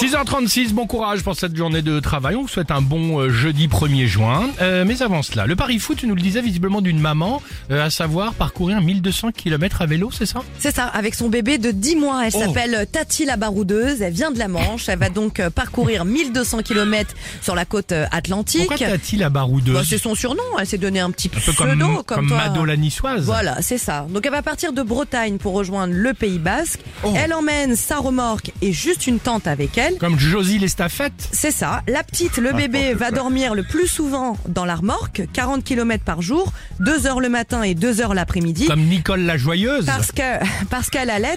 [0.00, 2.34] 6h36, bon courage pour cette journée de travail.
[2.34, 4.48] On vous souhaite un bon euh, jeudi 1er juin.
[4.62, 7.84] Euh, mais avant cela, le pari foot, tu nous le disais visiblement d'une maman, euh,
[7.84, 10.40] à savoir parcourir 1200 km à vélo, c'est ça?
[10.58, 12.22] C'est ça, avec son bébé de 10 mois.
[12.26, 12.40] Elle Oh.
[12.40, 14.00] s'appelle Tati la baroudeuse.
[14.00, 14.88] Elle vient de la Manche.
[14.88, 18.68] Elle va donc parcourir 1200 km sur la côte atlantique.
[18.68, 19.74] Pourquoi t'as-t-il la baroudeuse?
[19.74, 20.42] Bah, c'est son surnom.
[20.58, 22.36] Elle s'est donné un petit Un peu pseudo comme, comme, comme toi.
[22.38, 23.24] Mado la niçoise.
[23.24, 24.06] Voilà, c'est ça.
[24.08, 26.80] Donc elle va partir de Bretagne pour rejoindre le Pays Basque.
[27.04, 27.12] Oh.
[27.16, 29.89] Elle emmène sa remorque et juste une tente avec elle.
[29.98, 31.12] Comme Josie l'estafette.
[31.32, 31.82] C'est ça.
[31.88, 36.22] La petite, le bébé, va dormir le plus souvent dans la remorque, 40 km par
[36.22, 38.66] jour, 2 heures le matin et 2 heures l'après-midi.
[38.66, 39.86] Comme Nicole la joyeuse.
[39.86, 40.22] Parce que
[40.70, 41.30] parce qu'elle allait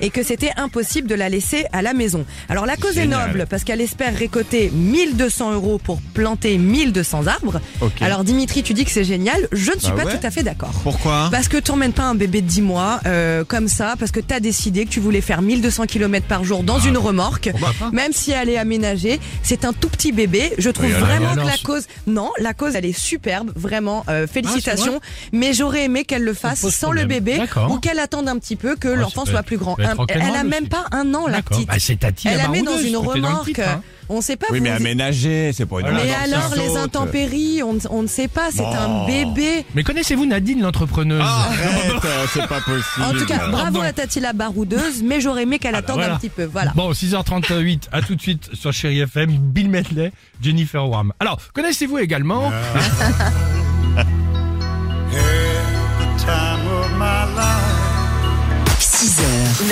[0.00, 2.24] et que c'était impossible de la laisser à la maison.
[2.48, 3.20] Alors la cause Génial.
[3.20, 7.60] est noble parce qu'elle espère récolter 1200 euros pour planter 1200 arbres.
[8.00, 9.48] Alors Dimitri, tu dis que c'est génial.
[9.52, 10.18] Je ne suis Bah pas ouais.
[10.18, 10.72] tout à fait d'accord.
[10.82, 11.28] Pourquoi?
[11.30, 14.20] Parce que tu n'emmènes pas un bébé de 10 mois euh, comme ça, parce que
[14.20, 17.50] tu as décidé que tu voulais faire 1200 km par jour dans une remorque,
[17.94, 19.18] même si elle est aménagée.
[19.42, 20.52] C'est un tout petit bébé.
[20.58, 21.86] Je trouve Oui, vraiment alors, que la cause...
[22.06, 24.04] Non, la cause, elle est superbe, vraiment.
[24.10, 25.00] euh, félicitations.
[25.32, 28.76] mais j'aurais aimé qu'elle le fasse sans le bébé ou qu'elle attende un petit peu
[28.76, 29.78] que Ouais, l'enfant soit plus grand.
[29.80, 31.68] Un- elle a même pas un an, la petite.
[31.68, 31.74] Bah,
[32.26, 33.60] elle la met dans une remorque.
[34.08, 34.46] On sait pas.
[34.50, 38.50] Oui, mais aménagé, c'est pour une mais Alors, les intempéries, on, on ne sait pas,
[38.50, 39.64] c'est un bébé.
[39.74, 43.04] Mais connaissez-vous Nadine l'entrepreneuse Arrête, euh, c'est pas possible.
[43.04, 46.14] En tout cas, bravo à Tati la baroudeuse, mais j'aurais aimé qu'elle bah attende voilà.
[46.14, 46.44] un petit peu.
[46.44, 46.72] Voilà.
[46.74, 51.12] Bon, 6h38, à tout de suite sur Chéri FM, Bill Medley, Jennifer Warm.
[51.20, 52.52] Alors, connaissez-vous également